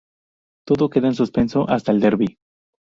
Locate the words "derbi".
1.99-2.39